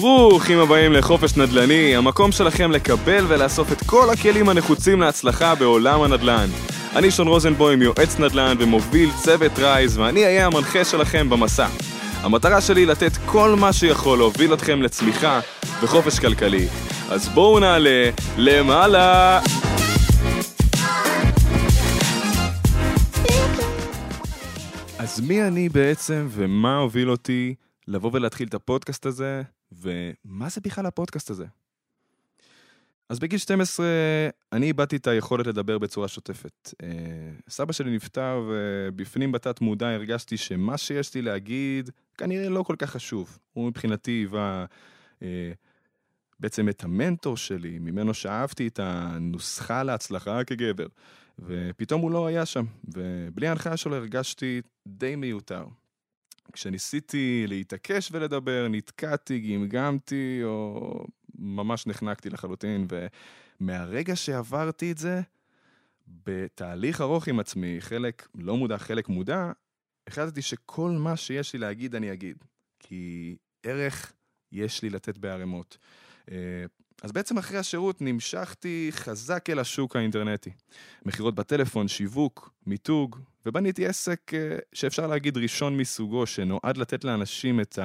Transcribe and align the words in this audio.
ברוכים 0.00 0.58
הבאים 0.58 0.92
לחופש 0.92 1.36
נדל"ני, 1.36 1.96
המקום 1.96 2.32
שלכם 2.32 2.70
לקבל 2.70 3.24
ולאסוף 3.28 3.72
את 3.72 3.82
כל 3.86 4.10
הכלים 4.10 4.48
הנחוצים 4.48 5.00
להצלחה 5.00 5.54
בעולם 5.54 6.02
הנדל"ן. 6.02 6.48
אני 6.96 7.10
שון 7.10 7.28
רוזנבוים, 7.28 7.82
יועץ 7.82 8.18
נדל"ן 8.18 8.56
ומוביל 8.58 9.10
צוות 9.22 9.58
רייז, 9.58 9.98
ואני 9.98 10.24
אהיה 10.24 10.46
המנחה 10.46 10.84
שלכם 10.84 11.30
במסע. 11.30 11.66
המטרה 12.20 12.60
שלי 12.60 12.80
היא 12.80 12.86
לתת 12.86 13.12
כל 13.26 13.56
מה 13.60 13.72
שיכול 13.72 14.18
להוביל 14.18 14.54
אתכם 14.54 14.82
לצמיחה 14.82 15.40
וחופש 15.82 16.18
כלכלי. 16.18 16.66
אז 17.10 17.28
בואו 17.28 17.58
נעלה 17.58 18.10
למעלה! 18.36 19.40
אז 24.98 25.20
מי 25.20 25.42
אני 25.42 25.68
בעצם 25.68 26.26
ומה 26.30 26.76
הוביל 26.76 27.10
אותי 27.10 27.54
לבוא 27.90 28.10
ולהתחיל 28.12 28.48
את 28.48 28.54
הפודקאסט 28.54 29.06
הזה, 29.06 29.42
ומה 29.72 30.48
זה 30.48 30.60
בכלל 30.60 30.86
הפודקאסט 30.86 31.30
הזה? 31.30 31.46
אז 33.08 33.18
בגיל 33.18 33.38
12 33.38 33.86
אני 34.52 34.66
איבדתי 34.66 34.96
את 34.96 35.06
היכולת 35.06 35.46
לדבר 35.46 35.78
בצורה 35.78 36.08
שוטפת. 36.08 36.74
אה, 36.82 36.88
סבא 37.48 37.72
שלי 37.72 37.96
נפטר 37.96 38.42
ובפנים 38.48 39.32
בתת 39.32 39.60
מודע 39.60 39.88
הרגשתי 39.88 40.36
שמה 40.36 40.78
שיש 40.78 41.14
לי 41.14 41.22
להגיד 41.22 41.90
כנראה 42.18 42.48
לא 42.48 42.62
כל 42.62 42.76
כך 42.78 42.90
חשוב. 42.90 43.38
הוא 43.52 43.68
מבחינתי 43.68 44.10
היווה 44.10 44.64
אה, 45.22 45.52
בעצם 46.40 46.68
את 46.68 46.84
המנטור 46.84 47.36
שלי, 47.36 47.78
ממנו 47.78 48.14
שאהבתי 48.14 48.66
את 48.66 48.80
הנוסחה 48.82 49.82
להצלחה 49.82 50.44
כגבר. 50.44 50.86
ופתאום 51.38 52.00
הוא 52.00 52.10
לא 52.10 52.26
היה 52.26 52.46
שם, 52.46 52.64
ובלי 52.84 53.48
ההנחיה 53.48 53.76
שלו 53.76 53.96
הרגשתי 53.96 54.60
די 54.86 55.16
מיותר. 55.16 55.64
כשניסיתי 56.52 57.44
להתעקש 57.48 58.08
ולדבר, 58.12 58.66
נתקעתי, 58.70 59.40
גמגמתי, 59.40 60.40
או 60.44 61.04
ממש 61.38 61.86
נחנקתי 61.86 62.30
לחלוטין, 62.30 62.86
ומהרגע 63.60 64.16
שעברתי 64.16 64.92
את 64.92 64.98
זה, 64.98 65.20
בתהליך 66.26 67.00
ארוך 67.00 67.28
עם 67.28 67.40
עצמי, 67.40 67.76
חלק 67.80 68.28
לא 68.34 68.56
מודע, 68.56 68.78
חלק 68.78 69.08
מודע, 69.08 69.52
החלטתי 70.06 70.42
שכל 70.42 70.90
מה 70.90 71.16
שיש 71.16 71.52
לי 71.52 71.58
להגיד, 71.58 71.94
אני 71.94 72.12
אגיד. 72.12 72.36
כי 72.78 73.36
ערך 73.62 74.12
יש 74.52 74.82
לי 74.82 74.90
לתת 74.90 75.18
בערימות. 75.18 75.78
אז 77.02 77.12
בעצם 77.12 77.38
אחרי 77.38 77.58
השירות 77.58 78.00
נמשכתי 78.00 78.88
חזק 78.92 79.50
אל 79.50 79.58
השוק 79.58 79.96
האינטרנטי. 79.96 80.50
מכירות 81.06 81.34
בטלפון, 81.34 81.88
שיווק, 81.88 82.50
מיתוג, 82.66 83.18
ובניתי 83.46 83.86
עסק 83.86 84.34
אה, 84.34 84.58
שאפשר 84.72 85.06
להגיד 85.06 85.36
ראשון 85.36 85.76
מסוגו, 85.76 86.26
שנועד 86.26 86.76
לתת 86.76 87.04
לאנשים 87.04 87.60
את 87.60 87.78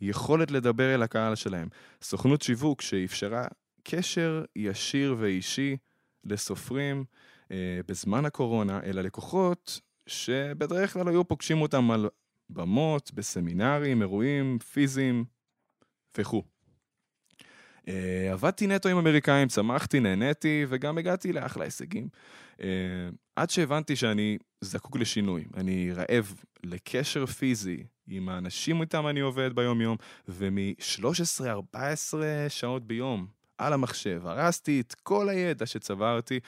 היכולת 0.00 0.50
לדבר 0.50 0.94
אל 0.94 1.02
הקהל 1.02 1.34
שלהם. 1.34 1.68
סוכנות 2.02 2.42
שיווק 2.42 2.82
שאפשרה 2.82 3.44
קשר 3.82 4.44
ישיר 4.56 5.16
ואישי 5.18 5.76
לסופרים 6.24 7.04
אה, 7.50 7.80
בזמן 7.88 8.24
הקורונה, 8.24 8.80
אל 8.84 8.98
הלקוחות 8.98 9.80
שבדרך 10.06 10.92
כלל 10.92 11.08
היו 11.08 11.24
פוגשים 11.24 11.62
אותם 11.62 11.90
על 11.90 12.08
במות, 12.50 13.10
בסמינרים, 13.14 14.02
אירועים 14.02 14.58
פיזיים 14.58 15.24
וכו'. 16.18 16.57
Uh, 17.88 17.90
עבדתי 18.32 18.66
נטו 18.66 18.88
עם 18.88 18.96
אמריקאים, 18.96 19.48
צמחתי, 19.48 20.00
נהניתי, 20.00 20.66
וגם 20.68 20.98
הגעתי 20.98 21.32
לאחלה 21.32 21.64
הישגים. 21.64 22.08
Uh, 22.56 22.60
עד 23.36 23.50
שהבנתי 23.50 23.96
שאני 23.96 24.38
זקוק 24.60 24.96
לשינוי. 24.96 25.44
אני 25.56 25.92
רעב 25.92 26.34
לקשר 26.64 27.26
פיזי 27.26 27.84
עם 28.08 28.28
האנשים 28.28 28.80
איתם 28.80 29.06
אני 29.06 29.20
עובד 29.20 29.52
ביום-יום, 29.52 29.96
ומ-13-14 30.28 31.78
שעות 32.48 32.86
ביום 32.86 33.26
על 33.58 33.72
המחשב 33.72 34.22
הרסתי 34.26 34.80
את 34.80 34.94
כל 35.02 35.28
הידע 35.28 35.66
שצברתי, 35.66 36.40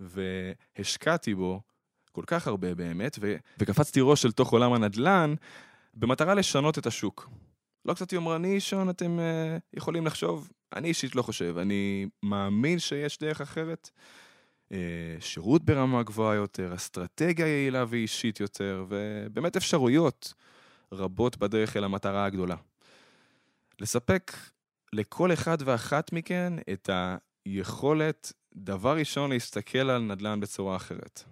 והשקעתי 0.00 1.34
בו 1.34 1.60
כל 2.12 2.22
כך 2.26 2.46
הרבה 2.46 2.74
באמת, 2.74 3.18
ו- 3.20 3.36
וקפצתי 3.58 4.00
ראש 4.02 4.26
אל 4.26 4.32
תוך 4.32 4.52
עולם 4.52 4.72
הנדל"ן, 4.72 5.34
במטרה 5.94 6.34
לשנות 6.34 6.78
את 6.78 6.86
השוק. 6.86 7.30
לא 7.84 7.94
קצת 7.94 8.12
יומרני, 8.12 8.60
שון, 8.60 8.90
אתם 8.90 9.18
uh, 9.18 9.76
יכולים 9.76 10.06
לחשוב? 10.06 10.50
אני 10.72 10.88
אישית 10.88 11.14
לא 11.14 11.22
חושב, 11.22 11.58
אני 11.58 12.06
מאמין 12.22 12.78
שיש 12.78 13.18
דרך 13.18 13.40
אחרת. 13.40 13.90
Uh, 14.72 14.76
שירות 15.20 15.64
ברמה 15.64 16.02
גבוהה 16.02 16.34
יותר, 16.34 16.74
אסטרטגיה 16.74 17.46
יעילה 17.46 17.84
ואישית 17.88 18.40
יותר, 18.40 18.84
ובאמת 18.88 19.56
אפשרויות 19.56 20.34
רבות 20.92 21.36
בדרך 21.36 21.76
אל 21.76 21.84
המטרה 21.84 22.24
הגדולה. 22.24 22.56
לספק 23.80 24.32
לכל 24.92 25.32
אחד 25.32 25.58
ואחת 25.64 26.12
מכן 26.12 26.52
את 26.72 26.90
היכולת, 27.46 28.32
דבר 28.54 28.96
ראשון, 28.96 29.30
להסתכל 29.30 29.90
על 29.90 30.02
נדל"ן 30.02 30.40
בצורה 30.40 30.76
אחרת. 30.76 31.24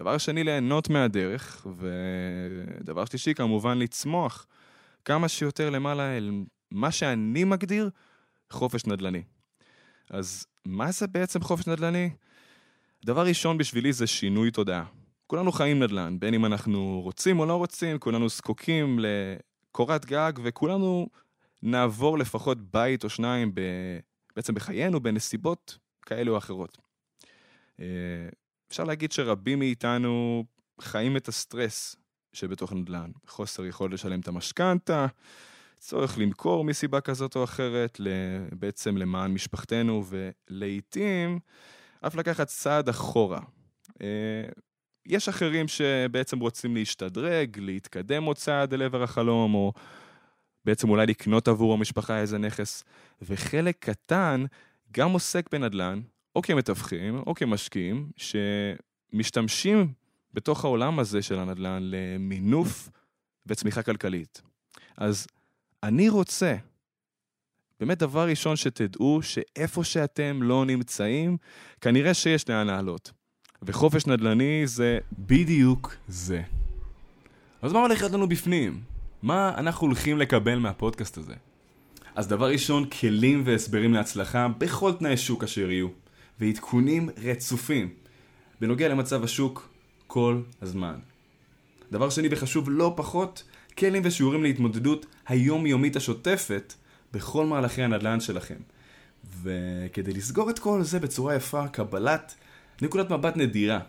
דבר 0.00 0.18
שני, 0.18 0.44
ליהנות 0.44 0.90
מהדרך, 0.90 1.66
ודבר 1.76 3.04
שלישי, 3.04 3.34
כמובן, 3.34 3.78
לצמוח 3.78 4.46
כמה 5.04 5.28
שיותר 5.28 5.70
למעלה 5.70 6.16
אל 6.16 6.30
מה 6.70 6.90
שאני 6.90 7.44
מגדיר 7.44 7.90
חופש 8.50 8.86
נדל"ני. 8.86 9.22
אז 10.10 10.46
מה 10.64 10.92
זה 10.92 11.06
בעצם 11.06 11.40
חופש 11.40 11.66
נדל"ני? 11.66 12.10
דבר 13.04 13.26
ראשון 13.26 13.58
בשבילי 13.58 13.92
זה 13.92 14.06
שינוי 14.06 14.50
תודעה. 14.50 14.84
כולנו 15.26 15.52
חיים 15.52 15.82
נדל"ן, 15.82 16.20
בין 16.20 16.34
אם 16.34 16.46
אנחנו 16.46 17.00
רוצים 17.04 17.38
או 17.38 17.46
לא 17.46 17.56
רוצים, 17.56 17.98
כולנו 17.98 18.28
זקוקים 18.28 18.98
לקורת 19.00 20.06
גג, 20.06 20.32
וכולנו 20.42 21.08
נעבור 21.62 22.18
לפחות 22.18 22.58
בית 22.72 23.04
או 23.04 23.10
שניים 23.10 23.54
ב... 23.54 23.60
בעצם 24.36 24.54
בחיינו, 24.54 25.00
בנסיבות 25.00 25.78
כאלה 26.02 26.30
או 26.30 26.38
אחרות. 26.38 26.78
אה, 27.80 27.86
אפשר 28.68 28.84
להגיד 28.84 29.12
שרבים 29.12 29.58
מאיתנו 29.58 30.44
חיים 30.80 31.16
את 31.16 31.28
הסטרס 31.28 31.96
שבתוך 32.32 32.72
נדל"ן. 32.72 33.10
חוסר 33.26 33.64
יכולת 33.64 33.92
לשלם 33.92 34.20
את 34.20 34.28
המשכנתה, 34.28 35.06
צורך 35.80 36.18
למכור 36.18 36.64
מסיבה 36.64 37.00
כזאת 37.00 37.36
או 37.36 37.44
אחרת, 37.44 38.00
בעצם 38.52 38.96
למען 38.96 39.30
משפחתנו, 39.30 40.04
ולעיתים 40.06 41.38
אף 42.06 42.14
לקחת 42.14 42.46
צעד 42.46 42.88
אחורה. 42.88 43.40
אה, 44.02 44.06
יש 45.06 45.28
אחרים 45.28 45.68
שבעצם 45.68 46.38
רוצים 46.38 46.76
להשתדרג, 46.76 47.58
להתקדם 47.58 48.24
עוד 48.24 48.36
צעד 48.36 48.74
אל 48.74 48.82
עבר 48.82 49.02
החלום, 49.02 49.54
או 49.54 49.72
בעצם 50.64 50.90
אולי 50.90 51.06
לקנות 51.06 51.48
עבור 51.48 51.72
המשפחה 51.74 52.18
איזה 52.18 52.38
נכס, 52.38 52.84
וחלק 53.22 53.76
קטן 53.78 54.44
גם 54.92 55.10
עוסק 55.10 55.52
בנדל"ן, 55.52 56.00
או 56.36 56.42
כמתווכים, 56.42 57.22
או 57.26 57.34
כמשקיעים, 57.34 58.10
שמשתמשים 58.16 59.92
בתוך 60.34 60.64
העולם 60.64 60.98
הזה 60.98 61.22
של 61.22 61.38
הנדל"ן 61.38 61.78
למינוף 61.82 62.88
וצמיחה 63.46 63.82
כלכלית. 63.82 64.42
אז 64.96 65.26
אני 65.82 66.08
רוצה, 66.08 66.56
באמת 67.80 67.98
דבר 67.98 68.28
ראשון 68.28 68.56
שתדעו 68.56 69.22
שאיפה 69.22 69.84
שאתם 69.84 70.42
לא 70.42 70.64
נמצאים, 70.64 71.36
כנראה 71.80 72.14
שיש 72.14 72.48
לאן 72.48 72.66
לעלות. 72.66 73.12
וחופש 73.62 74.06
נדל"ני 74.06 74.66
זה 74.66 74.98
בדיוק 75.18 75.96
זה. 76.08 76.42
אז 77.62 77.72
מה 77.72 77.80
הולך 77.80 78.00
להיות 78.00 78.12
לנו 78.12 78.28
בפנים? 78.28 78.80
מה 79.22 79.54
אנחנו 79.58 79.86
הולכים 79.86 80.18
לקבל 80.18 80.58
מהפודקאסט 80.58 81.18
הזה? 81.18 81.34
אז 82.14 82.28
דבר 82.28 82.50
ראשון, 82.50 82.86
כלים 82.86 83.42
והסברים 83.46 83.94
להצלחה 83.94 84.48
בכל 84.48 84.92
תנאי 84.92 85.16
שוק 85.16 85.44
אשר 85.44 85.70
יהיו, 85.70 85.88
ועדכונים 86.40 87.08
רצופים 87.24 87.88
בנוגע 88.60 88.88
למצב 88.88 89.24
השוק 89.24 89.68
כל 90.06 90.40
הזמן. 90.62 90.94
דבר 91.92 92.10
שני 92.10 92.28
וחשוב 92.30 92.70
לא 92.70 92.92
פחות, 92.96 93.42
כלים 93.80 94.02
ושיעורים 94.04 94.42
להתמודדות 94.42 95.06
היומיומית 95.28 95.96
השוטפת 95.96 96.74
בכל 97.12 97.46
מהלכי 97.46 97.82
הנדל"ן 97.82 98.20
שלכם. 98.20 98.54
וכדי 99.42 100.12
לסגור 100.12 100.50
את 100.50 100.58
כל 100.58 100.82
זה 100.82 100.98
בצורה 100.98 101.34
יפה, 101.34 101.68
קבלת 101.68 102.34
נקודת 102.82 103.10
מבט 103.10 103.36
נדירה 103.36 103.80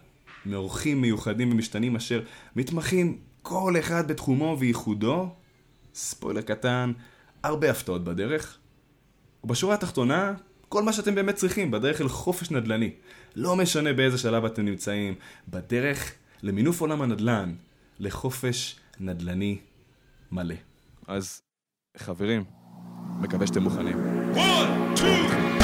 מאורחים 0.45 1.01
מיוחדים 1.01 1.51
ומשתנים 1.51 1.95
אשר 1.95 2.21
מתמחים 2.55 3.17
כל 3.41 3.75
אחד 3.79 4.07
בתחומו 4.07 4.57
וייחודו, 4.59 5.29
ספוילר 5.95 6.41
קטן, 6.41 6.91
הרבה 7.43 7.71
הפתעות 7.71 8.03
בדרך. 8.03 8.57
ובשורה 9.43 9.75
התחתונה, 9.75 10.33
כל 10.69 10.83
מה 10.83 10.93
שאתם 10.93 11.15
באמת 11.15 11.35
צריכים 11.35 11.71
בדרך 11.71 12.01
אל 12.01 12.09
חופש 12.09 12.51
נדל"ני. 12.51 12.91
לא 13.35 13.55
משנה 13.55 13.93
באיזה 13.93 14.17
שלב 14.17 14.45
אתם 14.45 14.65
נמצאים, 14.65 15.13
בדרך 15.47 16.13
למינוף 16.43 16.81
עולם 16.81 17.01
הנדל"ן, 17.01 17.53
לחופש 17.99 18.75
נדל"ני 18.99 19.57
מלא. 20.31 20.55
אז 21.07 21.41
חברים, 21.97 22.43
מקווה 23.19 23.47
שאתם 23.47 23.63
מוכנים. 23.63 23.97
One, 24.35 24.99
two, 24.99 25.60